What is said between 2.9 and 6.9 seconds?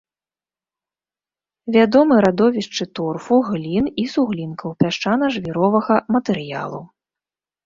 торфу, глін і суглінкаў, пясчана-жвіровага матэрыялу.